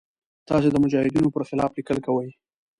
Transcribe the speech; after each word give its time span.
تاسې 0.47 0.67
د 0.71 0.75
مجاهدینو 0.83 1.33
پر 1.35 1.43
خلاف 1.49 1.71
لیکل 1.77 1.97
کوئ. 2.05 2.29